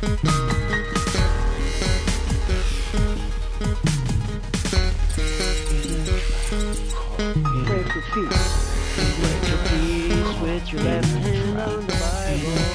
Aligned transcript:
Spread 0.00 0.16
your 7.92 8.02
feet, 8.14 8.32
spread 9.12 9.40
your 9.46 9.58
feet, 9.58 10.24
spread 10.34 10.72
your 10.72 10.82
left 10.84 11.06
hand 11.16 11.60
on 11.60 11.86
the 11.86 11.92
Bible. 11.92 12.69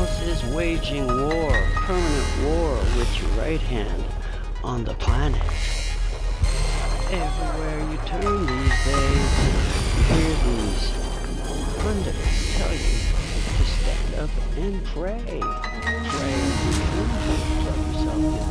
Else 0.00 0.22
is 0.22 0.44
waging 0.54 1.06
war, 1.06 1.50
permanent 1.74 2.44
war 2.44 2.74
with 2.96 3.20
your 3.20 3.30
right 3.30 3.60
hand 3.60 4.04
on 4.62 4.84
the 4.84 4.94
planet. 4.94 5.79
Everywhere 7.12 7.80
you 7.90 7.98
turn 8.06 8.46
these 8.46 8.84
days, 8.84 9.30
you 9.96 10.02
hear 10.14 10.34
these 10.46 10.84
pundits 11.82 12.56
tell 12.56 12.72
you 12.72 12.78
to 13.56 13.64
stand 13.64 14.14
up 14.20 14.30
and 14.56 14.84
pray. 14.84 15.20
Pray 15.26 16.40
plug 17.64 17.78
yourself 17.88 18.49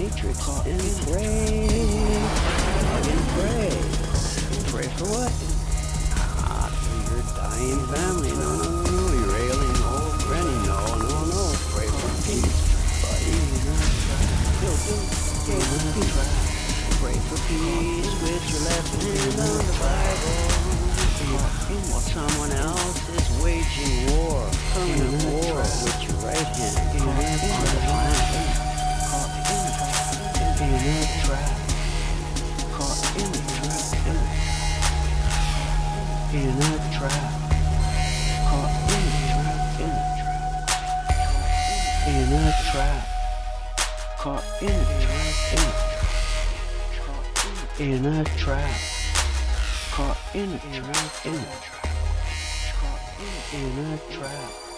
matrix 0.00 0.48
and 0.64 0.80
pray, 1.06 1.68
and 3.10 3.22
pray, 3.36 3.70
pray 4.72 4.88
for 4.96 5.04
what? 5.12 5.32
Ah, 6.16 6.72
for 6.72 6.96
your 7.12 7.22
dying 7.36 7.82
family. 7.92 8.30
No, 8.30 8.56
no, 8.56 8.70
no, 8.70 8.79
in 36.32 36.38
a 36.38 36.78
trap, 36.94 37.32
caught 38.46 38.70
in 38.86 39.02
a 39.02 39.26
trap, 39.32 39.80
in 42.06 42.32
a 42.32 42.54
trap, 42.70 43.04
Caught 44.16 44.44
in 44.62 44.70
a 44.70 44.70
trap, 44.70 44.70
caught 44.70 44.70
in 44.70 44.70
a 44.70 45.00
trap, 45.00 45.34
in 45.50 45.64
a 45.64 46.14
trap, 46.94 47.80
in 47.80 48.06
a 48.06 48.24
trap, 48.36 48.80
caught 49.90 50.18
in 50.34 50.52
a 50.52 50.58
trap, 50.70 51.26
in 51.26 51.34
a 53.78 53.98
trap, 54.08 54.50
caught 54.52 54.69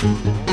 Thank 0.00 0.24
you. 0.24 0.49